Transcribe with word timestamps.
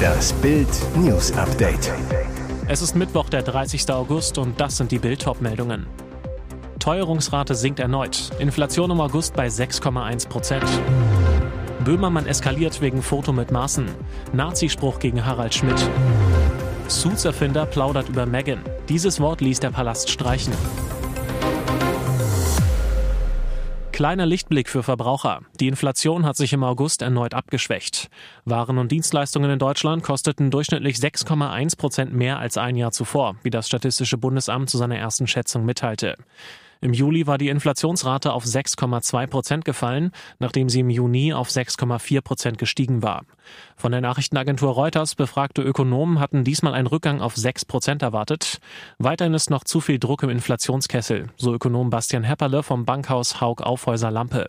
Das 0.00 0.32
Bild 0.34 0.68
News 0.96 1.32
Update. 1.32 1.92
Es 2.68 2.82
ist 2.82 2.96
Mittwoch, 2.96 3.28
der 3.28 3.42
30. 3.42 3.90
August 3.90 4.38
und 4.38 4.60
das 4.60 4.76
sind 4.76 4.92
die 4.92 4.98
Bild 4.98 5.24
meldungen 5.40 5.86
Teuerungsrate 6.80 7.54
sinkt 7.54 7.78
erneut. 7.78 8.30
Inflation 8.38 8.90
im 8.90 9.00
August 9.00 9.34
bei 9.34 9.48
6,1 9.48 10.28
Prozent. 10.28 10.64
Böhmermann 11.84 12.26
eskaliert 12.26 12.80
wegen 12.80 13.02
Foto 13.02 13.32
mit 13.32 13.50
Maßen. 13.50 13.86
Nazispruch 14.32 14.98
gegen 14.98 15.24
Harald 15.24 15.54
Schmidt. 15.54 15.78
Suits-Erfinder 16.88 17.66
plaudert 17.66 18.08
über 18.08 18.24
Megan. 18.24 18.60
Dieses 18.88 19.20
Wort 19.20 19.42
ließ 19.42 19.60
der 19.60 19.70
Palast 19.70 20.08
streichen. 20.08 20.54
Kleiner 24.00 24.24
Lichtblick 24.24 24.70
für 24.70 24.82
Verbraucher. 24.82 25.42
Die 25.60 25.68
Inflation 25.68 26.24
hat 26.24 26.34
sich 26.34 26.54
im 26.54 26.64
August 26.64 27.02
erneut 27.02 27.34
abgeschwächt. 27.34 28.08
Waren 28.46 28.78
und 28.78 28.90
Dienstleistungen 28.90 29.50
in 29.50 29.58
Deutschland 29.58 30.02
kosteten 30.02 30.50
durchschnittlich 30.50 30.96
6,1 30.96 31.76
Prozent 31.76 32.14
mehr 32.14 32.38
als 32.38 32.56
ein 32.56 32.76
Jahr 32.76 32.92
zuvor, 32.92 33.36
wie 33.42 33.50
das 33.50 33.66
Statistische 33.66 34.16
Bundesamt 34.16 34.70
zu 34.70 34.78
seiner 34.78 34.96
ersten 34.96 35.26
Schätzung 35.26 35.66
mitteilte. 35.66 36.16
Im 36.82 36.94
Juli 36.94 37.26
war 37.26 37.36
die 37.36 37.50
Inflationsrate 37.50 38.32
auf 38.32 38.44
6,2 38.44 39.26
Prozent 39.26 39.64
gefallen, 39.66 40.12
nachdem 40.38 40.70
sie 40.70 40.80
im 40.80 40.88
Juni 40.88 41.34
auf 41.34 41.50
6,4 41.50 42.22
Prozent 42.22 42.58
gestiegen 42.58 43.02
war. 43.02 43.24
Von 43.76 43.92
der 43.92 44.00
Nachrichtenagentur 44.00 44.72
Reuters 44.72 45.14
befragte 45.14 45.60
Ökonomen 45.60 46.20
hatten 46.20 46.42
diesmal 46.42 46.72
einen 46.72 46.86
Rückgang 46.86 47.20
auf 47.20 47.36
6 47.36 47.66
Prozent 47.66 48.00
erwartet. 48.00 48.60
Weiterhin 48.98 49.34
ist 49.34 49.50
noch 49.50 49.64
zu 49.64 49.80
viel 49.80 49.98
Druck 49.98 50.22
im 50.22 50.30
Inflationskessel, 50.30 51.28
so 51.36 51.52
Ökonom 51.52 51.90
Bastian 51.90 52.24
Hepperle 52.24 52.62
vom 52.62 52.86
Bankhaus 52.86 53.42
Haug 53.42 53.62
Aufhäuser 53.62 54.10
Lampe. 54.10 54.48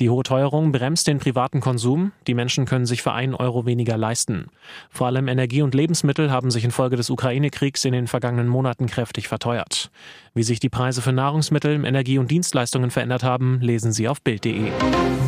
Die 0.00 0.10
hohe 0.10 0.22
Teuerung 0.22 0.70
bremst 0.70 1.08
den 1.08 1.18
privaten 1.18 1.60
Konsum. 1.60 2.12
Die 2.28 2.34
Menschen 2.34 2.66
können 2.66 2.86
sich 2.86 3.02
für 3.02 3.12
einen 3.12 3.34
Euro 3.34 3.66
weniger 3.66 3.96
leisten. 3.96 4.46
Vor 4.90 5.08
allem 5.08 5.26
Energie 5.26 5.60
und 5.62 5.74
Lebensmittel 5.74 6.30
haben 6.30 6.52
sich 6.52 6.64
infolge 6.64 6.94
des 6.94 7.10
Ukraine-Kriegs 7.10 7.84
in 7.84 7.92
den 7.92 8.06
vergangenen 8.06 8.46
Monaten 8.46 8.86
kräftig 8.86 9.26
verteuert. 9.26 9.90
Wie 10.34 10.44
sich 10.44 10.60
die 10.60 10.68
Preise 10.68 11.02
für 11.02 11.12
Nahrungsmittel, 11.12 11.84
Energie 11.84 12.18
und 12.18 12.30
Dienstleistungen 12.30 12.92
verändert 12.92 13.24
haben, 13.24 13.58
lesen 13.60 13.90
Sie 13.90 14.06
auf 14.06 14.22
Bild.de. 14.22 14.70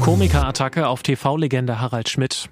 Komikerattacke 0.03 0.87
auf 0.87 1.03
TV-Legende 1.03 1.81
Harald 1.81 2.09
Schmidt. 2.09 2.49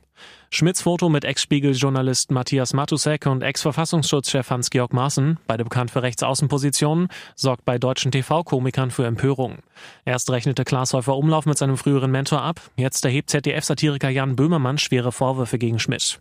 Schmidts 0.51 0.81
Foto 0.81 1.11
mit 1.11 1.27
Ex-Spiegel-Journalist 1.27 2.31
Matthias 2.31 2.73
Matusek 2.73 3.27
und 3.27 3.43
Ex-Verfassungsschutzchef 3.43 4.49
Hans-Georg 4.49 4.95
Maaßen, 4.95 5.39
beide 5.47 5.63
bekannt 5.63 5.91
für 5.91 6.03
Rechtsaußenpositionen, 6.03 7.09
sorgt 7.35 7.67
bei 7.67 7.77
deutschen 7.77 8.13
TV-Komikern 8.13 8.91
für 8.91 9.05
Empörung. 9.05 9.59
Erst 10.07 10.31
rechnete 10.31 10.65
Klaas 10.65 10.95
Häufer 10.95 11.17
Umlauf 11.17 11.45
mit 11.45 11.59
seinem 11.59 11.77
früheren 11.77 12.11
Mentor 12.11 12.41
ab, 12.41 12.63
jetzt 12.77 13.05
erhebt 13.05 13.29
ZDF-Satiriker 13.29 14.09
Jan 14.09 14.37
Böhmermann 14.37 14.79
schwere 14.79 15.13
Vorwürfe 15.13 15.59
gegen 15.59 15.79
Schmidt. 15.79 16.19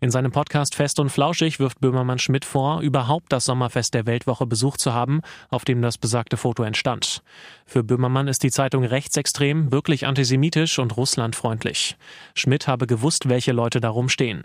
In 0.00 0.10
seinem 0.10 0.30
Podcast 0.30 0.74
Fest 0.74 1.00
und 1.00 1.08
Flauschig 1.08 1.58
wirft 1.58 1.80
Böhmermann 1.80 2.18
Schmidt 2.18 2.44
vor, 2.44 2.80
überhaupt 2.80 3.32
das 3.32 3.46
Sommerfest 3.46 3.94
der 3.94 4.06
Weltwoche 4.06 4.46
besucht 4.46 4.80
zu 4.80 4.92
haben, 4.92 5.22
auf 5.48 5.64
dem 5.64 5.80
das 5.80 5.96
besagte 5.96 6.36
Foto 6.36 6.62
entstand. 6.64 7.22
Für 7.64 7.82
Böhmermann 7.82 8.28
ist 8.28 8.42
die 8.42 8.50
Zeitung 8.50 8.84
rechtsextrem, 8.84 9.72
wirklich 9.72 10.06
antisemitisch 10.06 10.78
und 10.78 10.96
russlandfreundlich. 10.96 11.96
Schmidt 12.34 12.68
habe 12.68 12.86
gewusst, 12.86 13.28
welche 13.28 13.52
Leute 13.52 13.65
da 13.80 13.88
rumstehen. 13.88 14.44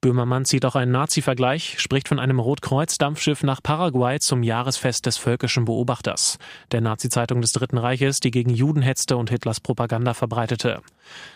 Böhmermann 0.00 0.44
zieht 0.44 0.64
auch 0.64 0.76
einen 0.76 0.92
Nazi-Vergleich, 0.92 1.80
spricht 1.80 2.06
von 2.06 2.20
einem 2.20 2.38
Rotkreuz-Dampfschiff 2.38 3.42
nach 3.42 3.60
Paraguay 3.60 4.20
zum 4.20 4.44
Jahresfest 4.44 5.06
des 5.06 5.16
völkischen 5.16 5.64
Beobachters, 5.64 6.38
der 6.70 6.80
Nazi-Zeitung 6.80 7.40
des 7.40 7.50
Dritten 7.50 7.78
Reiches, 7.78 8.20
die 8.20 8.30
gegen 8.30 8.50
Juden 8.50 8.80
hetzte 8.80 9.16
und 9.16 9.28
Hitlers 9.28 9.58
Propaganda 9.58 10.14
verbreitete. 10.14 10.82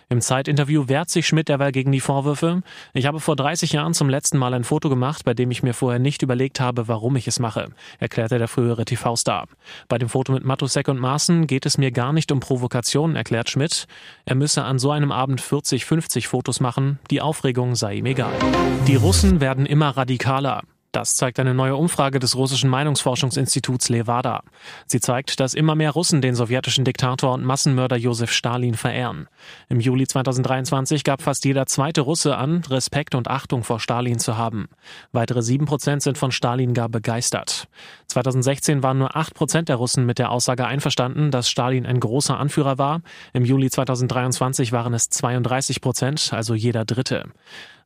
Im 0.08 0.20
Zeitinterview 0.20 0.88
wehrt 0.88 1.10
sich 1.10 1.26
Schmidt 1.26 1.48
derweil 1.48 1.72
gegen 1.72 1.90
die 1.90 2.00
Vorwürfe. 2.00 2.62
Ich 2.92 3.06
habe 3.06 3.18
vor 3.18 3.34
30 3.34 3.72
Jahren 3.72 3.94
zum 3.94 4.08
letzten 4.08 4.38
Mal 4.38 4.54
ein 4.54 4.62
Foto 4.62 4.88
gemacht, 4.88 5.24
bei 5.24 5.34
dem 5.34 5.50
ich 5.50 5.64
mir 5.64 5.74
vorher 5.74 5.98
nicht 5.98 6.22
überlegt 6.22 6.60
habe, 6.60 6.86
warum 6.86 7.16
ich 7.16 7.26
es 7.26 7.40
mache, 7.40 7.70
erklärte 7.98 8.38
der 8.38 8.46
frühere 8.46 8.84
TV-Star. 8.84 9.48
Bei 9.88 9.98
dem 9.98 10.08
Foto 10.08 10.32
mit 10.32 10.44
Matusek 10.44 10.86
und 10.86 11.00
Maaßen 11.00 11.48
geht 11.48 11.66
es 11.66 11.78
mir 11.78 11.90
gar 11.90 12.12
nicht 12.12 12.30
um 12.30 12.38
Provokationen, 12.38 13.16
erklärt 13.16 13.50
Schmidt. 13.50 13.86
Er 14.24 14.36
müsse 14.36 14.62
an 14.62 14.78
so 14.78 14.92
einem 14.92 15.10
Abend 15.10 15.40
40, 15.40 15.84
50 15.84 16.28
Fotos 16.28 16.60
machen, 16.60 17.00
die 17.10 17.20
Aufregung 17.20 17.74
sei 17.74 17.94
ihm 17.94 18.06
egal. 18.06 18.51
Die 18.86 18.96
Russen 18.96 19.40
werden 19.40 19.66
immer 19.66 19.96
radikaler. 19.96 20.62
Das 20.92 21.16
zeigt 21.16 21.40
eine 21.40 21.54
neue 21.54 21.74
Umfrage 21.74 22.18
des 22.18 22.36
russischen 22.36 22.68
Meinungsforschungsinstituts 22.68 23.88
Levada. 23.88 24.42
Sie 24.86 25.00
zeigt, 25.00 25.40
dass 25.40 25.54
immer 25.54 25.74
mehr 25.74 25.92
Russen 25.92 26.20
den 26.20 26.34
sowjetischen 26.34 26.84
Diktator 26.84 27.32
und 27.32 27.46
Massenmörder 27.46 27.96
Josef 27.96 28.30
Stalin 28.30 28.74
verehren. 28.74 29.26
Im 29.70 29.80
Juli 29.80 30.06
2023 30.06 31.02
gab 31.02 31.22
fast 31.22 31.46
jeder 31.46 31.64
zweite 31.64 32.02
Russe 32.02 32.36
an, 32.36 32.62
Respekt 32.68 33.14
und 33.14 33.28
Achtung 33.28 33.64
vor 33.64 33.80
Stalin 33.80 34.18
zu 34.18 34.36
haben. 34.36 34.68
Weitere 35.12 35.40
sieben 35.40 35.64
Prozent 35.64 36.02
sind 36.02 36.18
von 36.18 36.30
Stalin 36.30 36.74
gar 36.74 36.90
begeistert. 36.90 37.68
2016 38.08 38.82
waren 38.82 38.98
nur 38.98 39.16
acht 39.16 39.32
Prozent 39.32 39.70
der 39.70 39.76
Russen 39.76 40.04
mit 40.04 40.18
der 40.18 40.30
Aussage 40.30 40.66
einverstanden, 40.66 41.30
dass 41.30 41.48
Stalin 41.48 41.86
ein 41.86 42.00
großer 42.00 42.38
Anführer 42.38 42.76
war. 42.76 43.00
Im 43.32 43.46
Juli 43.46 43.70
2023 43.70 44.72
waren 44.72 44.92
es 44.92 45.08
32 45.08 45.80
Prozent, 45.80 46.34
also 46.34 46.52
jeder 46.54 46.84
Dritte. 46.84 47.30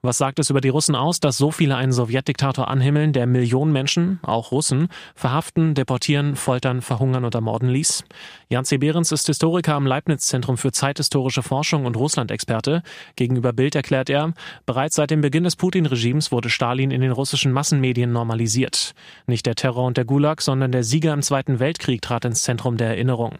Was 0.03 0.19
sagt 0.19 0.39
es 0.39 0.51
über 0.51 0.61
die 0.61 0.69
Russen 0.69 0.95
aus, 0.95 1.21
dass 1.21 1.39
so 1.39 1.51
viele 1.51 1.77
einen 1.77 1.93
Sowjetdiktator 1.93 2.69
anhimmeln, 2.69 3.13
der 3.13 3.27
Millionen 3.27 3.73
Menschen, 3.73 4.21
auch 4.23 4.53
Russen, 4.53 4.89
verhaften, 5.15 5.75
deportieren, 5.75 6.37
foltern, 6.37 6.83
verhungern 6.83 7.25
und 7.25 7.35
ermorden 7.35 7.69
ließ? 7.69 8.05
Jan 8.49 8.65
C. 8.65 8.79
Behrens 8.79 9.11
ist 9.11 9.27
Historiker 9.27 9.75
am 9.75 9.87
Leibniz-Zentrum 9.87 10.59
für 10.59 10.71
zeithistorische 10.71 11.43
Forschung 11.43 11.87
und 11.87 11.97
Russland-Experte. 11.97 12.83
Gegenüber 13.17 13.53
Bild 13.53 13.75
erklärt 13.75 14.11
er, 14.11 14.35
bereits 14.67 14.97
seit 14.97 15.11
dem 15.11 15.23
Beginn 15.23 15.45
des 15.45 15.57
Putin-Regimes 15.57 16.31
wurde 16.31 16.51
Stalin 16.51 16.91
in 16.91 17.01
den 17.01 17.13
russischen 17.13 17.53
Massenmedien 17.53 18.13
normalisiert. 18.13 18.93
Nicht 19.27 19.47
der 19.47 19.55
Terror 19.55 19.87
und 19.87 19.97
der 19.97 20.05
Gulag, 20.05 20.43
sondern 20.43 20.73
der 20.73 20.85
Sieger 20.85 21.13
im 21.13 21.23
Zweiten 21.23 21.59
Weltkrieg 21.59 22.03
trat 22.03 22.25
ins 22.25 22.43
Zentrum 22.43 22.77
der 22.77 22.89
Erinnerung. 22.89 23.39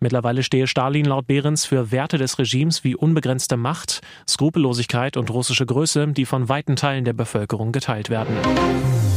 Mittlerweile 0.00 0.42
stehe 0.42 0.66
Stalin 0.66 1.06
laut 1.06 1.26
Behrens 1.26 1.64
für 1.64 1.90
Werte 1.90 2.18
des 2.18 2.38
Regimes 2.38 2.84
wie 2.84 2.94
unbegrenzte 2.94 3.56
Macht, 3.56 4.02
Skrupellosigkeit 4.28 5.16
und 5.16 5.30
russische 5.30 5.66
Größe 5.66 5.93
die 6.14 6.26
von 6.26 6.48
weiten 6.48 6.76
Teilen 6.76 7.04
der 7.04 7.12
Bevölkerung 7.12 7.72
geteilt 7.72 8.10
werden. 8.10 8.36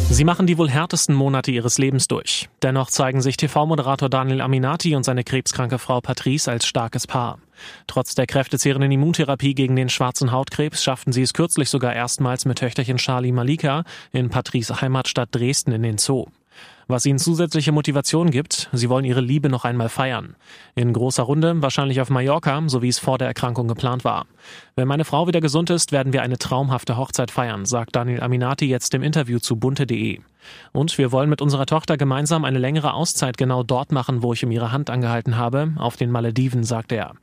Sie 0.09 0.23
machen 0.23 0.47
die 0.47 0.57
wohl 0.57 0.69
härtesten 0.69 1.13
Monate 1.13 1.51
ihres 1.51 1.77
Lebens 1.77 2.07
durch. 2.07 2.47
Dennoch 2.61 2.89
zeigen 2.89 3.21
sich 3.21 3.35
TV-Moderator 3.35 4.09
Daniel 4.09 4.39
Aminati 4.39 4.95
und 4.95 5.03
seine 5.03 5.25
krebskranke 5.25 5.79
Frau 5.79 5.99
Patrice 5.99 6.49
als 6.49 6.65
starkes 6.65 7.07
Paar. 7.07 7.39
Trotz 7.87 8.15
der 8.15 8.25
kräftezehrenden 8.25 8.91
Immuntherapie 8.91 9.53
gegen 9.53 9.75
den 9.75 9.89
schwarzen 9.89 10.31
Hautkrebs 10.31 10.81
schafften 10.81 11.11
sie 11.11 11.23
es 11.23 11.33
kürzlich 11.33 11.69
sogar 11.69 11.93
erstmals 11.93 12.45
mit 12.45 12.59
Töchterchen 12.59 12.97
Charlie 12.97 13.33
Malika 13.33 13.83
in 14.13 14.29
Patrice 14.29 14.79
Heimatstadt 14.79 15.29
Dresden 15.33 15.73
in 15.73 15.83
den 15.83 15.97
Zoo 15.97 16.27
was 16.87 17.05
ihnen 17.05 17.19
zusätzliche 17.19 17.71
Motivation 17.71 18.31
gibt. 18.31 18.69
Sie 18.71 18.89
wollen 18.89 19.05
ihre 19.05 19.21
Liebe 19.21 19.49
noch 19.49 19.65
einmal 19.65 19.89
feiern. 19.89 20.35
In 20.75 20.93
großer 20.93 21.23
Runde, 21.23 21.61
wahrscheinlich 21.61 22.01
auf 22.01 22.09
Mallorca, 22.09 22.61
so 22.67 22.81
wie 22.81 22.87
es 22.87 22.99
vor 22.99 23.17
der 23.17 23.27
Erkrankung 23.27 23.67
geplant 23.67 24.03
war. 24.03 24.25
Wenn 24.75 24.87
meine 24.87 25.05
Frau 25.05 25.27
wieder 25.27 25.41
gesund 25.41 25.69
ist, 25.69 25.91
werden 25.91 26.13
wir 26.13 26.21
eine 26.21 26.37
traumhafte 26.37 26.97
Hochzeit 26.97 27.31
feiern, 27.31 27.65
sagt 27.65 27.95
Daniel 27.95 28.21
Aminati 28.21 28.65
jetzt 28.65 28.93
im 28.93 29.03
Interview 29.03 29.39
zu 29.39 29.57
bunte.de. 29.57 30.19
Und 30.71 30.97
wir 30.97 31.11
wollen 31.11 31.29
mit 31.29 31.41
unserer 31.41 31.65
Tochter 31.65 31.97
gemeinsam 31.97 32.45
eine 32.45 32.59
längere 32.59 32.93
Auszeit 32.93 33.37
genau 33.37 33.63
dort 33.63 33.91
machen, 33.91 34.21
wo 34.23 34.33
ich 34.33 34.43
um 34.43 34.51
ihre 34.51 34.71
Hand 34.71 34.89
angehalten 34.89 35.37
habe, 35.37 35.73
auf 35.77 35.97
den 35.97 36.11
Malediven, 36.11 36.63
sagt 36.63 36.91
er. 36.91 37.13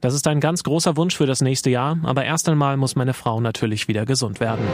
Das 0.00 0.14
ist 0.14 0.26
ein 0.26 0.40
ganz 0.40 0.62
großer 0.62 0.96
Wunsch 0.96 1.16
für 1.16 1.26
das 1.26 1.40
nächste 1.40 1.70
Jahr, 1.70 1.98
aber 2.02 2.24
erst 2.24 2.48
einmal 2.48 2.76
muss 2.76 2.96
meine 2.96 3.14
Frau 3.14 3.40
natürlich 3.40 3.88
wieder 3.88 4.06
gesund 4.06 4.40
werden. 4.40 4.66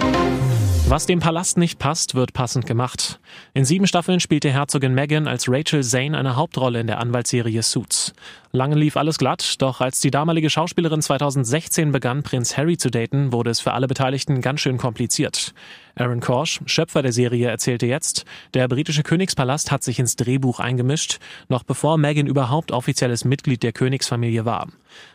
Was 0.89 1.05
dem 1.05 1.19
Palast 1.19 1.59
nicht 1.59 1.81
passt, 1.81 2.15
wird 2.15 2.33
passend 2.33 2.65
gemacht. 2.65 3.19
In 3.55 3.65
sieben 3.65 3.89
Staffeln 3.89 4.21
spielte 4.21 4.53
Herzogin 4.53 4.95
Meghan 4.95 5.27
als 5.27 5.49
Rachel 5.49 5.83
Zane 5.83 6.17
eine 6.17 6.37
Hauptrolle 6.37 6.79
in 6.79 6.87
der 6.87 7.01
Anwaltsserie 7.01 7.61
Suits. 7.65 8.13
Lange 8.57 8.77
lief 8.77 8.97
alles 8.97 9.19
glatt, 9.19 9.61
doch 9.61 9.83
als 9.83 10.01
die 10.01 10.11
damalige 10.11 10.49
Schauspielerin 10.49 11.03
2016 11.03 11.93
begann, 11.93 12.23
Prinz 12.23 12.57
Harry 12.57 12.79
zu 12.79 12.91
daten, 12.91 13.31
wurde 13.31 13.51
es 13.51 13.61
für 13.61 13.75
alle 13.75 13.87
Beteiligten 13.87 14.41
ganz 14.41 14.63
schön 14.63 14.79
kompliziert. 14.79 15.53
Aaron 15.95 16.21
Korsch, 16.21 16.63
Schöpfer 16.65 17.03
der 17.03 17.13
Serie, 17.13 17.51
erzählte 17.51 17.85
jetzt, 17.85 18.25
der 18.55 18.67
britische 18.67 19.03
Königspalast 19.03 19.71
hat 19.71 19.83
sich 19.83 19.99
ins 19.99 20.17
Drehbuch 20.17 20.59
eingemischt, 20.59 21.19
noch 21.51 21.65
bevor 21.65 21.99
Meghan 21.99 22.27
überhaupt 22.27 22.73
offizielles 22.73 23.27
Mitglied 23.27 23.63
der 23.63 23.73
Königsfamilie 23.73 24.47
war. 24.47 24.69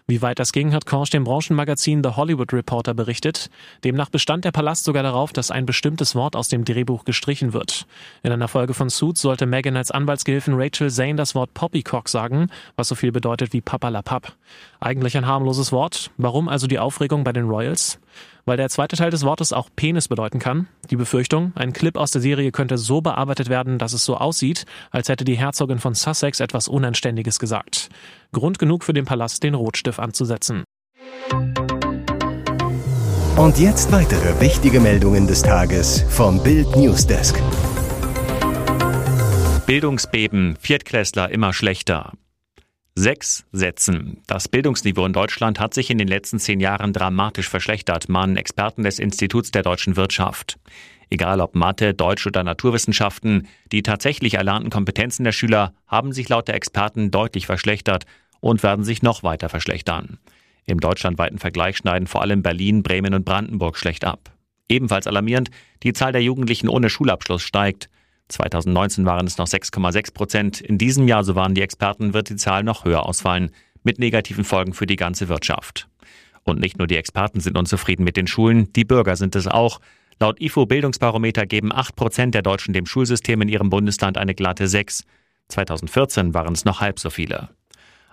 Wie 0.07 0.21
weit 0.21 0.39
das 0.39 0.51
ging, 0.51 0.73
hat 0.73 0.85
Korsch 0.85 1.09
dem 1.09 1.23
Branchenmagazin 1.23 2.03
The 2.03 2.11
Hollywood 2.11 2.53
Reporter 2.53 2.93
berichtet. 2.93 3.49
Demnach 3.83 4.09
bestand 4.09 4.45
der 4.45 4.51
Palast 4.51 4.83
sogar 4.83 5.03
darauf, 5.03 5.31
dass 5.31 5.51
ein 5.51 5.65
bestimmtes 5.65 6.15
Wort 6.15 6.35
aus 6.35 6.49
dem 6.49 6.65
Drehbuch 6.65 7.05
gestrichen 7.05 7.53
wird. 7.53 7.85
In 8.23 8.31
einer 8.31 8.47
Folge 8.47 8.73
von 8.73 8.89
Suits 8.89 9.21
sollte 9.21 9.45
Meghan 9.45 9.77
als 9.77 9.91
Anwaltsgehilfin 9.91 10.55
Rachel 10.55 10.89
Zane 10.89 11.15
das 11.15 11.35
Wort 11.35 11.53
Poppycock 11.53 12.09
sagen, 12.09 12.49
was 12.75 12.87
so 12.89 12.95
viel 12.95 13.11
bedeutet 13.11 13.53
wie 13.53 13.61
Papalapap. 13.61 14.33
Eigentlich 14.79 15.17
ein 15.17 15.27
harmloses 15.27 15.71
Wort. 15.71 16.11
Warum 16.17 16.47
also 16.47 16.67
die 16.67 16.79
Aufregung 16.79 17.23
bei 17.23 17.33
den 17.33 17.45
Royals? 17.45 17.99
weil 18.45 18.57
der 18.57 18.69
zweite 18.69 18.95
Teil 18.95 19.11
des 19.11 19.23
Wortes 19.23 19.53
auch 19.53 19.69
Penis 19.75 20.07
bedeuten 20.07 20.39
kann. 20.39 20.67
Die 20.89 20.95
Befürchtung, 20.95 21.51
ein 21.55 21.73
Clip 21.73 21.95
aus 21.97 22.11
der 22.11 22.21
Serie 22.21 22.51
könnte 22.51 22.77
so 22.77 23.01
bearbeitet 23.01 23.49
werden, 23.49 23.77
dass 23.77 23.93
es 23.93 24.05
so 24.05 24.17
aussieht, 24.17 24.65
als 24.89 25.09
hätte 25.09 25.25
die 25.25 25.37
Herzogin 25.37 25.79
von 25.79 25.93
Sussex 25.93 26.39
etwas 26.39 26.67
Unanständiges 26.67 27.39
gesagt. 27.39 27.89
Grund 28.31 28.59
genug 28.59 28.83
für 28.83 28.93
den 28.93 29.05
Palast, 29.05 29.43
den 29.43 29.53
Rotstift 29.53 29.99
anzusetzen. 29.99 30.63
Und 33.37 33.57
jetzt 33.57 33.91
weitere 33.91 34.39
wichtige 34.41 34.79
Meldungen 34.79 35.27
des 35.27 35.41
Tages 35.41 36.03
vom 36.09 36.43
Bild 36.43 36.75
Newsdesk. 36.75 37.41
Bildungsbeben, 39.65 40.57
Viertklässler 40.59 41.29
immer 41.31 41.53
schlechter. 41.53 42.11
Sechs 43.01 43.45
Sätzen. 43.51 44.21
Das 44.27 44.47
Bildungsniveau 44.47 45.07
in 45.07 45.13
Deutschland 45.13 45.59
hat 45.59 45.73
sich 45.73 45.89
in 45.89 45.97
den 45.97 46.07
letzten 46.07 46.37
zehn 46.37 46.59
Jahren 46.59 46.93
dramatisch 46.93 47.49
verschlechtert, 47.49 48.09
mahnen 48.09 48.37
Experten 48.37 48.83
des 48.83 48.99
Instituts 48.99 49.49
der 49.49 49.63
deutschen 49.63 49.95
Wirtschaft. 49.95 50.59
Egal 51.09 51.41
ob 51.41 51.55
Mathe, 51.55 51.95
Deutsch 51.95 52.27
oder 52.27 52.43
Naturwissenschaften, 52.43 53.47
die 53.71 53.81
tatsächlich 53.81 54.35
erlernten 54.35 54.69
Kompetenzen 54.69 55.23
der 55.23 55.31
Schüler 55.31 55.73
haben 55.87 56.13
sich 56.13 56.29
laut 56.29 56.47
der 56.47 56.53
Experten 56.53 57.09
deutlich 57.09 57.47
verschlechtert 57.47 58.05
und 58.39 58.61
werden 58.61 58.85
sich 58.85 59.01
noch 59.01 59.23
weiter 59.23 59.49
verschlechtern. 59.49 60.19
Im 60.67 60.79
deutschlandweiten 60.79 61.39
Vergleich 61.39 61.77
schneiden 61.77 62.05
vor 62.05 62.21
allem 62.21 62.43
Berlin, 62.43 62.83
Bremen 62.83 63.15
und 63.15 63.25
Brandenburg 63.25 63.77
schlecht 63.77 64.05
ab. 64.05 64.31
Ebenfalls 64.69 65.07
alarmierend, 65.07 65.49
die 65.81 65.93
Zahl 65.93 66.11
der 66.11 66.21
Jugendlichen 66.21 66.69
ohne 66.69 66.91
Schulabschluss 66.91 67.41
steigt. 67.41 67.89
2019 68.31 69.05
waren 69.05 69.27
es 69.27 69.37
noch 69.37 69.47
6,6 69.47 70.13
Prozent. 70.13 70.61
In 70.61 70.77
diesem 70.77 71.07
Jahr, 71.07 71.23
so 71.23 71.35
waren 71.35 71.53
die 71.53 71.61
Experten, 71.61 72.13
wird 72.13 72.29
die 72.29 72.35
Zahl 72.35 72.63
noch 72.63 72.85
höher 72.85 73.05
ausfallen, 73.05 73.51
mit 73.83 73.99
negativen 73.99 74.43
Folgen 74.43 74.73
für 74.73 74.85
die 74.85 74.95
ganze 74.95 75.29
Wirtschaft. 75.29 75.87
Und 76.43 76.59
nicht 76.59 76.77
nur 76.77 76.87
die 76.87 76.97
Experten 76.97 77.39
sind 77.39 77.57
unzufrieden 77.57 78.03
mit 78.03 78.17
den 78.17 78.27
Schulen, 78.27 78.71
die 78.73 78.85
Bürger 78.85 79.15
sind 79.15 79.35
es 79.35 79.47
auch. 79.47 79.79
Laut 80.19 80.39
IFO 80.39 80.65
Bildungsbarometer 80.65 81.45
geben 81.45 81.71
8 81.71 81.95
Prozent 81.95 82.35
der 82.35 82.41
Deutschen 82.41 82.73
dem 82.73 82.85
Schulsystem 82.85 83.41
in 83.41 83.49
ihrem 83.49 83.69
Bundesland 83.69 84.17
eine 84.17 84.35
glatte 84.35 84.67
6. 84.67 85.03
2014 85.49 86.33
waren 86.33 86.53
es 86.53 86.65
noch 86.65 86.79
halb 86.79 86.99
so 86.99 87.09
viele. 87.09 87.49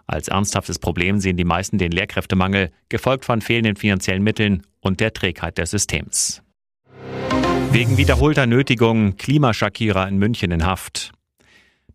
Als 0.06 0.28
ernsthaftes 0.28 0.78
Problem 0.78 1.20
sehen 1.20 1.36
die 1.36 1.44
meisten 1.44 1.76
den 1.76 1.92
Lehrkräftemangel, 1.92 2.70
gefolgt 2.88 3.26
von 3.26 3.42
fehlenden 3.42 3.76
finanziellen 3.76 4.22
Mitteln 4.22 4.62
und 4.80 5.00
der 5.00 5.12
Trägheit 5.12 5.58
des 5.58 5.70
Systems. 5.70 6.42
Wegen 7.70 7.98
wiederholter 7.98 8.46
Nötigung 8.46 9.16
Klimaschakierer 9.16 10.08
in 10.08 10.16
München 10.18 10.50
in 10.50 10.64
Haft. 10.64 11.12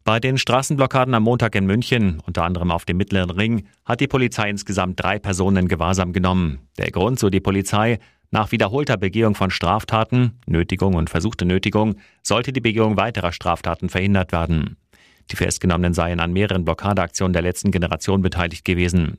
Bei 0.03 0.19
den 0.19 0.37
Straßenblockaden 0.37 1.13
am 1.15 1.23
Montag 1.23 1.55
in 1.55 1.65
München, 1.65 2.21
unter 2.25 2.43
anderem 2.43 2.71
auf 2.71 2.85
dem 2.85 2.97
Mittleren 2.97 3.31
Ring, 3.31 3.67
hat 3.83 3.99
die 3.99 4.07
Polizei 4.07 4.49
insgesamt 4.49 5.01
drei 5.01 5.17
Personen 5.17 5.57
in 5.57 5.67
Gewahrsam 5.67 6.13
genommen. 6.13 6.59
Der 6.77 6.91
Grund, 6.91 7.19
so 7.19 7.29
die 7.29 7.39
Polizei, 7.39 7.99
nach 8.29 8.51
wiederholter 8.51 8.97
Begehung 8.97 9.33
von 9.33 9.49
Straftaten, 9.49 10.39
Nötigung 10.45 10.93
und 10.93 11.09
versuchte 11.09 11.45
Nötigung, 11.45 11.95
sollte 12.21 12.53
die 12.53 12.61
Begehung 12.61 12.95
weiterer 12.95 13.31
Straftaten 13.31 13.89
verhindert 13.89 14.31
werden. 14.31 14.77
Die 15.31 15.35
Festgenommenen 15.35 15.93
seien 15.93 16.19
an 16.19 16.33
mehreren 16.33 16.65
Blockadeaktionen 16.65 17.33
der 17.33 17.41
letzten 17.41 17.71
Generation 17.71 18.21
beteiligt 18.21 18.65
gewesen. 18.65 19.17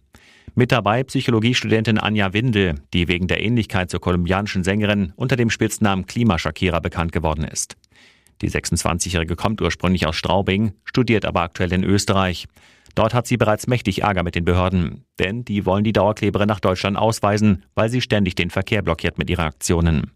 Mit 0.54 0.70
dabei 0.70 1.02
Psychologiestudentin 1.02 1.98
Anja 1.98 2.32
Windel, 2.32 2.76
die 2.92 3.08
wegen 3.08 3.26
der 3.26 3.42
Ähnlichkeit 3.42 3.90
zur 3.90 4.00
kolumbianischen 4.00 4.62
Sängerin 4.62 5.12
unter 5.16 5.36
dem 5.36 5.50
Spitznamen 5.50 6.06
Klimaschakira 6.06 6.80
bekannt 6.80 7.12
geworden 7.12 7.44
ist. 7.44 7.76
Die 8.40 8.50
26-Jährige 8.50 9.36
kommt 9.36 9.60
ursprünglich 9.60 10.06
aus 10.06 10.16
Straubing, 10.16 10.74
studiert 10.84 11.24
aber 11.24 11.42
aktuell 11.42 11.72
in 11.72 11.84
Österreich. 11.84 12.46
Dort 12.94 13.14
hat 13.14 13.26
sie 13.26 13.36
bereits 13.36 13.66
mächtig 13.66 14.02
Ärger 14.02 14.22
mit 14.22 14.36
den 14.36 14.44
Behörden, 14.44 15.04
denn 15.18 15.44
die 15.44 15.66
wollen 15.66 15.82
die 15.82 15.92
Dauerkleberin 15.92 16.46
nach 16.46 16.60
Deutschland 16.60 16.96
ausweisen, 16.96 17.64
weil 17.74 17.88
sie 17.88 18.00
ständig 18.00 18.36
den 18.36 18.50
Verkehr 18.50 18.82
blockiert 18.82 19.18
mit 19.18 19.30
ihren 19.30 19.46
Aktionen. 19.46 20.12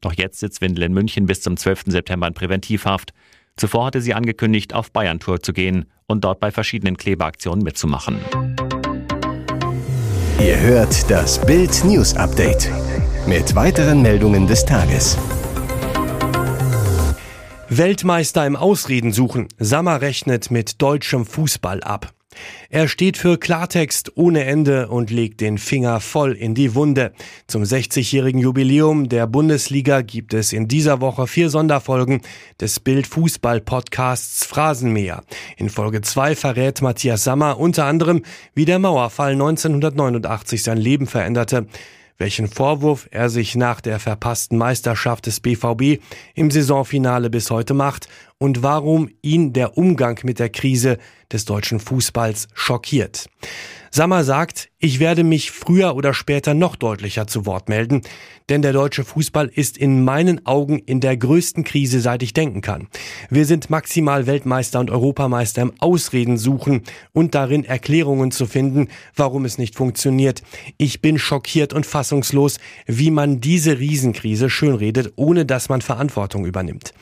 Doch 0.00 0.12
jetzt 0.12 0.40
sitzt 0.40 0.60
Windel 0.60 0.84
in 0.84 0.92
München 0.92 1.26
bis 1.26 1.40
zum 1.40 1.56
12. 1.56 1.84
September 1.86 2.26
in 2.26 2.34
Präventivhaft. 2.34 3.12
Zuvor 3.56 3.86
hatte 3.86 4.00
sie 4.00 4.14
angekündigt, 4.14 4.74
auf 4.74 4.90
Bayern-Tour 4.90 5.40
zu 5.40 5.52
gehen 5.52 5.86
und 6.06 6.24
dort 6.24 6.40
bei 6.40 6.50
verschiedenen 6.50 6.96
Klebeaktionen 6.96 7.62
mitzumachen. 7.62 8.18
Ihr 10.38 10.60
hört 10.60 11.10
das 11.10 11.40
Bild 11.46 11.82
News 11.84 12.14
Update 12.14 12.70
mit 13.26 13.54
weiteren 13.54 14.02
Meldungen 14.02 14.46
des 14.46 14.66
Tages. 14.66 15.16
Weltmeister 17.70 18.46
im 18.46 18.54
Ausreden 18.54 19.12
suchen. 19.12 19.48
Sammer 19.58 20.02
rechnet 20.02 20.50
mit 20.50 20.82
deutschem 20.82 21.24
Fußball 21.24 21.82
ab. 21.82 22.12
Er 22.70 22.88
steht 22.88 23.16
für 23.16 23.38
Klartext 23.38 24.12
ohne 24.16 24.44
Ende 24.44 24.88
und 24.88 25.10
legt 25.10 25.40
den 25.40 25.58
Finger 25.58 26.00
voll 26.00 26.32
in 26.32 26.54
die 26.54 26.74
Wunde. 26.74 27.12
Zum 27.46 27.62
60-jährigen 27.62 28.40
Jubiläum 28.40 29.08
der 29.08 29.26
Bundesliga 29.26 30.02
gibt 30.02 30.34
es 30.34 30.52
in 30.52 30.68
dieser 30.68 31.00
Woche 31.00 31.26
vier 31.26 31.50
Sonderfolgen 31.50 32.20
des 32.60 32.80
Bild 32.80 33.06
Fußball 33.06 33.60
Podcasts 33.60 34.44
Phrasenmäher. 34.44 35.22
In 35.56 35.68
Folge 35.68 36.00
2 36.00 36.34
verrät 36.34 36.82
Matthias 36.82 37.24
Sammer 37.24 37.58
unter 37.58 37.84
anderem, 37.84 38.22
wie 38.54 38.64
der 38.64 38.78
Mauerfall 38.78 39.32
1989 39.32 40.62
sein 40.62 40.78
Leben 40.78 41.06
veränderte 41.06 41.66
welchen 42.18 42.48
Vorwurf 42.48 43.08
er 43.10 43.28
sich 43.28 43.56
nach 43.56 43.80
der 43.80 44.00
verpassten 44.00 44.58
Meisterschaft 44.58 45.26
des 45.26 45.40
BVB 45.40 46.02
im 46.34 46.50
Saisonfinale 46.50 47.30
bis 47.30 47.50
heute 47.50 47.74
macht 47.74 48.08
und 48.38 48.62
warum 48.62 49.10
ihn 49.22 49.52
der 49.52 49.78
Umgang 49.78 50.18
mit 50.24 50.38
der 50.38 50.50
Krise 50.50 50.98
des 51.32 51.44
deutschen 51.44 51.80
Fußballs 51.80 52.48
schockiert. 52.54 53.28
Sammer 53.90 54.24
sagt, 54.24 54.68
ich 54.78 55.00
werde 55.00 55.24
mich 55.24 55.50
früher 55.50 55.96
oder 55.96 56.12
später 56.12 56.52
noch 56.52 56.76
deutlicher 56.76 57.26
zu 57.26 57.46
Wort 57.46 57.70
melden, 57.70 58.02
denn 58.50 58.60
der 58.60 58.74
deutsche 58.74 59.04
Fußball 59.04 59.48
ist 59.48 59.78
in 59.78 60.04
meinen 60.04 60.44
Augen 60.44 60.78
in 60.80 61.00
der 61.00 61.16
größten 61.16 61.64
Krise, 61.64 62.00
seit 62.00 62.22
ich 62.22 62.34
denken 62.34 62.60
kann. 62.60 62.88
Wir 63.30 63.46
sind 63.46 63.70
maximal 63.70 64.26
Weltmeister 64.26 64.80
und 64.80 64.90
Europameister 64.90 65.62
im 65.62 65.72
Ausreden 65.78 66.36
suchen 66.36 66.82
und 67.12 67.34
darin 67.34 67.64
Erklärungen 67.64 68.32
zu 68.32 68.44
finden, 68.44 68.88
warum 69.14 69.46
es 69.46 69.56
nicht 69.56 69.74
funktioniert. 69.74 70.42
Ich 70.76 71.00
bin 71.00 71.18
schockiert 71.18 71.72
und 71.72 71.86
fassungslos, 71.86 72.58
wie 72.86 73.10
man 73.10 73.40
diese 73.40 73.78
Riesenkrise 73.78 74.50
schönredet, 74.50 75.14
ohne 75.16 75.46
dass 75.46 75.70
man 75.70 75.80
Verantwortung 75.80 76.44
übernimmt. 76.44 76.92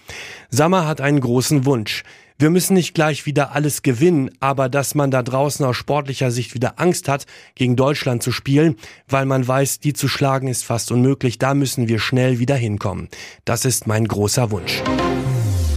Sammer 0.48 0.86
hat 0.86 1.00
einen 1.00 1.20
großen 1.24 1.64
Wunsch. 1.64 2.04
Wir 2.38 2.50
müssen 2.50 2.74
nicht 2.74 2.94
gleich 2.94 3.26
wieder 3.26 3.52
alles 3.52 3.82
gewinnen, 3.82 4.30
aber 4.40 4.68
dass 4.68 4.94
man 4.94 5.10
da 5.10 5.22
draußen 5.22 5.64
aus 5.64 5.76
sportlicher 5.76 6.30
Sicht 6.30 6.54
wieder 6.54 6.80
Angst 6.80 7.08
hat, 7.08 7.26
gegen 7.54 7.76
Deutschland 7.76 8.22
zu 8.22 8.32
spielen, 8.32 8.76
weil 9.08 9.24
man 9.24 9.46
weiß, 9.46 9.80
die 9.80 9.92
zu 9.92 10.08
schlagen 10.08 10.48
ist 10.48 10.64
fast 10.64 10.92
unmöglich, 10.92 11.38
da 11.38 11.54
müssen 11.54 11.88
wir 11.88 11.98
schnell 11.98 12.38
wieder 12.38 12.56
hinkommen. 12.56 13.08
Das 13.44 13.64
ist 13.64 13.86
mein 13.86 14.06
großer 14.06 14.50
Wunsch. 14.50 14.82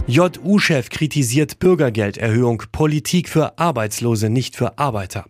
JU-Chef 0.08 0.88
kritisiert 0.90 1.58
Bürgergelderhöhung, 1.58 2.62
Politik 2.72 3.28
für 3.28 3.58
Arbeitslose, 3.58 4.30
nicht 4.30 4.56
für 4.56 4.78
Arbeiter. 4.78 5.26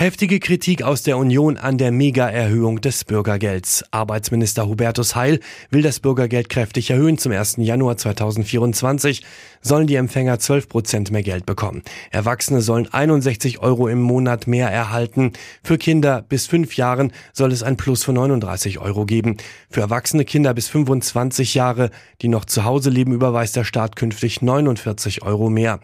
Heftige 0.00 0.38
Kritik 0.38 0.84
aus 0.84 1.02
der 1.02 1.18
Union 1.18 1.56
an 1.56 1.76
der 1.76 1.90
Mega-Erhöhung 1.90 2.80
des 2.80 3.02
Bürgergelds. 3.04 3.84
Arbeitsminister 3.90 4.68
Hubertus 4.68 5.16
Heil 5.16 5.40
will 5.70 5.82
das 5.82 5.98
Bürgergeld 5.98 6.48
kräftig 6.48 6.90
erhöhen. 6.90 7.18
Zum 7.18 7.32
1. 7.32 7.56
Januar 7.56 7.96
2024 7.96 9.24
sollen 9.60 9.88
die 9.88 9.96
Empfänger 9.96 10.38
12 10.38 10.68
Prozent 10.68 11.10
mehr 11.10 11.24
Geld 11.24 11.46
bekommen. 11.46 11.82
Erwachsene 12.12 12.60
sollen 12.60 12.86
61 12.86 13.58
Euro 13.58 13.88
im 13.88 14.00
Monat 14.00 14.46
mehr 14.46 14.68
erhalten. 14.68 15.32
Für 15.64 15.78
Kinder 15.78 16.22
bis 16.22 16.46
fünf 16.46 16.76
Jahren 16.76 17.12
soll 17.32 17.50
es 17.50 17.64
ein 17.64 17.76
Plus 17.76 18.04
von 18.04 18.14
39 18.14 18.78
Euro 18.78 19.04
geben. 19.04 19.36
Für 19.68 19.80
erwachsene 19.80 20.24
Kinder 20.24 20.54
bis 20.54 20.68
25 20.68 21.54
Jahre, 21.54 21.90
die 22.22 22.28
noch 22.28 22.44
zu 22.44 22.62
Hause 22.62 22.90
leben, 22.90 23.12
überweist 23.12 23.56
der 23.56 23.64
Staat 23.64 23.96
künftig 23.96 24.42
49 24.42 25.24
Euro 25.24 25.50
mehr. 25.50 25.80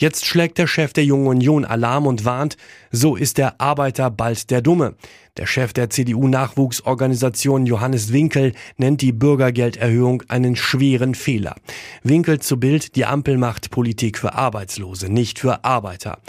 Jetzt 0.00 0.26
schlägt 0.26 0.58
der 0.58 0.68
Chef 0.68 0.92
der 0.92 1.04
Jungen 1.04 1.26
Union 1.26 1.64
Alarm 1.64 2.06
und 2.06 2.24
warnt, 2.24 2.56
so 2.92 3.16
ist 3.16 3.36
der 3.36 3.60
Arbeiter 3.60 4.12
bald 4.12 4.48
der 4.48 4.62
Dumme. 4.62 4.94
Der 5.36 5.46
Chef 5.46 5.72
der 5.72 5.90
CDU-Nachwuchsorganisation 5.90 7.66
Johannes 7.66 8.12
Winkel 8.12 8.52
nennt 8.76 9.02
die 9.02 9.10
Bürgergelderhöhung 9.10 10.22
einen 10.28 10.54
schweren 10.54 11.16
Fehler. 11.16 11.56
Winkel 12.04 12.38
zu 12.38 12.60
Bild, 12.60 12.94
die 12.94 13.06
Ampel 13.06 13.38
macht 13.38 13.72
Politik 13.72 14.18
für 14.18 14.34
Arbeitslose, 14.34 15.12
nicht 15.12 15.40
für 15.40 15.64
Arbeiter. 15.64 16.20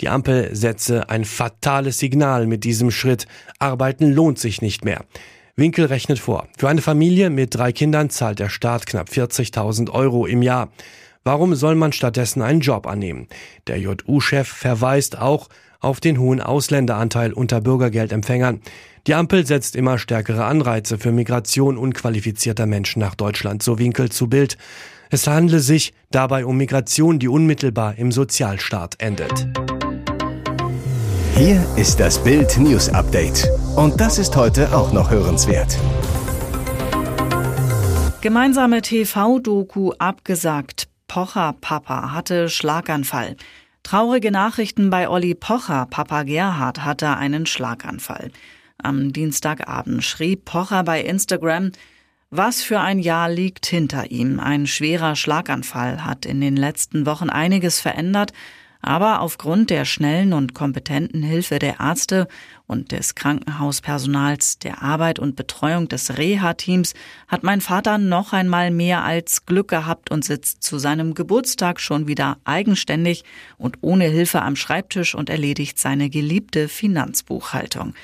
Die 0.00 0.08
Ampel 0.08 0.54
setze 0.56 1.08
ein 1.08 1.24
fatales 1.24 2.00
Signal 2.00 2.48
mit 2.48 2.64
diesem 2.64 2.90
Schritt. 2.90 3.28
Arbeiten 3.60 4.12
lohnt 4.12 4.40
sich 4.40 4.62
nicht 4.62 4.84
mehr. 4.84 5.04
Winkel 5.54 5.84
rechnet 5.84 6.18
vor. 6.18 6.48
Für 6.58 6.68
eine 6.68 6.82
Familie 6.82 7.30
mit 7.30 7.54
drei 7.54 7.70
Kindern 7.70 8.10
zahlt 8.10 8.40
der 8.40 8.48
Staat 8.48 8.86
knapp 8.86 9.08
40.000 9.10 9.90
Euro 9.90 10.26
im 10.26 10.42
Jahr. 10.42 10.72
Warum 11.24 11.54
soll 11.54 11.76
man 11.76 11.92
stattdessen 11.92 12.42
einen 12.42 12.60
Job 12.60 12.86
annehmen? 12.86 13.28
Der 13.68 13.78
JU-Chef 13.78 14.48
verweist 14.48 15.18
auch 15.18 15.48
auf 15.78 16.00
den 16.00 16.18
hohen 16.18 16.40
Ausländeranteil 16.40 17.32
unter 17.32 17.60
Bürgergeldempfängern. 17.60 18.60
Die 19.06 19.14
Ampel 19.14 19.46
setzt 19.46 19.76
immer 19.76 19.98
stärkere 19.98 20.44
Anreize 20.44 20.98
für 20.98 21.12
Migration 21.12 21.76
unqualifizierter 21.76 22.66
Menschen 22.66 23.00
nach 23.00 23.14
Deutschland, 23.14 23.62
so 23.62 23.78
Winkel 23.78 24.10
zu 24.10 24.28
Bild. 24.28 24.58
Es 25.10 25.26
handle 25.26 25.60
sich 25.60 25.92
dabei 26.10 26.44
um 26.44 26.56
Migration, 26.56 27.18
die 27.18 27.28
unmittelbar 27.28 27.98
im 27.98 28.10
Sozialstaat 28.10 28.96
endet. 28.98 29.46
Hier 31.36 31.64
ist 31.76 32.00
das 32.00 32.22
Bild 32.22 32.58
News 32.58 32.88
Update. 32.88 33.48
Und 33.76 34.00
das 34.00 34.18
ist 34.18 34.36
heute 34.36 34.74
auch 34.76 34.92
noch 34.92 35.10
hörenswert. 35.10 35.78
Gemeinsame 38.20 38.82
TV-Doku 38.82 39.92
abgesagt. 39.98 40.91
Pocher 41.12 41.54
Papa 41.60 42.12
hatte 42.12 42.48
Schlaganfall. 42.48 43.36
Traurige 43.82 44.30
Nachrichten 44.30 44.88
bei 44.88 45.10
Olli 45.10 45.34
Pocher. 45.34 45.86
Papa 45.90 46.22
Gerhard 46.22 46.86
hatte 46.86 47.18
einen 47.18 47.44
Schlaganfall. 47.44 48.30
Am 48.82 49.12
Dienstagabend 49.12 50.02
schrieb 50.02 50.46
Pocher 50.46 50.84
bei 50.84 51.02
Instagram, 51.02 51.72
was 52.30 52.62
für 52.62 52.80
ein 52.80 52.98
Jahr 52.98 53.28
liegt 53.28 53.66
hinter 53.66 54.10
ihm. 54.10 54.40
Ein 54.40 54.66
schwerer 54.66 55.14
Schlaganfall 55.14 56.02
hat 56.02 56.24
in 56.24 56.40
den 56.40 56.56
letzten 56.56 57.04
Wochen 57.04 57.28
einiges 57.28 57.78
verändert, 57.78 58.32
aber 58.82 59.20
aufgrund 59.20 59.70
der 59.70 59.84
schnellen 59.84 60.32
und 60.32 60.54
kompetenten 60.54 61.22
Hilfe 61.22 61.60
der 61.60 61.78
Ärzte 61.78 62.26
und 62.66 62.90
des 62.90 63.14
Krankenhauspersonals, 63.14 64.58
der 64.58 64.82
Arbeit 64.82 65.20
und 65.20 65.36
Betreuung 65.36 65.88
des 65.88 66.18
Reha-Teams 66.18 66.94
hat 67.28 67.44
mein 67.44 67.60
Vater 67.60 67.96
noch 67.98 68.32
einmal 68.32 68.72
mehr 68.72 69.04
als 69.04 69.46
Glück 69.46 69.68
gehabt 69.68 70.10
und 70.10 70.24
sitzt 70.24 70.64
zu 70.64 70.78
seinem 70.78 71.14
Geburtstag 71.14 71.80
schon 71.80 72.08
wieder 72.08 72.38
eigenständig 72.44 73.24
und 73.56 73.78
ohne 73.80 74.04
Hilfe 74.06 74.42
am 74.42 74.56
Schreibtisch 74.56 75.14
und 75.14 75.30
erledigt 75.30 75.78
seine 75.78 76.10
geliebte 76.10 76.68
Finanzbuchhaltung. 76.68 77.94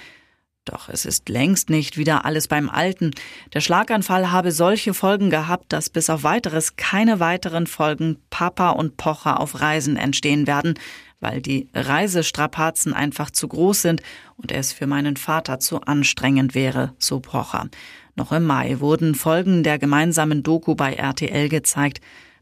Doch 0.68 0.90
es 0.90 1.06
ist 1.06 1.30
längst 1.30 1.70
nicht 1.70 1.96
wieder 1.96 2.26
alles 2.26 2.46
beim 2.46 2.68
Alten. 2.68 3.12
Der 3.54 3.60
Schlaganfall 3.60 4.30
habe 4.30 4.52
solche 4.52 4.92
Folgen 4.92 5.30
gehabt, 5.30 5.72
dass 5.72 5.88
bis 5.88 6.10
auf 6.10 6.24
weiteres 6.24 6.76
keine 6.76 7.20
weiteren 7.20 7.66
Folgen 7.66 8.18
Papa 8.28 8.70
und 8.70 8.98
Pocher 8.98 9.40
auf 9.40 9.60
Reisen 9.60 9.96
entstehen 9.96 10.46
werden, 10.46 10.74
weil 11.20 11.40
die 11.40 11.68
Reisestrapazen 11.72 12.92
einfach 12.92 13.30
zu 13.30 13.48
groß 13.48 13.80
sind 13.80 14.02
und 14.36 14.52
es 14.52 14.72
für 14.74 14.86
meinen 14.86 15.16
Vater 15.16 15.58
zu 15.58 15.80
anstrengend 15.80 16.54
wäre, 16.54 16.92
so 16.98 17.20
Pocher. 17.20 17.68
Noch 18.14 18.32
im 18.32 18.44
Mai 18.44 18.78
wurden 18.80 19.14
Folgen 19.14 19.62
der 19.62 19.78
gemeinsamen 19.78 20.42
Doku 20.42 20.74
bei 20.74 20.92
RTL 20.92 21.48
gezeigt. 21.48 22.00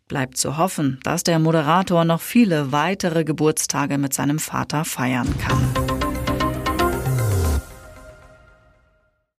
Bleibt 0.09 0.37
zu 0.37 0.57
hoffen, 0.57 0.99
dass 1.05 1.23
der 1.23 1.39
Moderator 1.39 2.05
noch 2.05 2.21
viele 2.21 2.73
weitere 2.73 3.25
Geburtstage 3.25 3.99
mit 3.99 4.15
seinem 4.15 4.39
Vater 4.39 4.85
feiern 4.85 5.33
kann. 5.39 6.06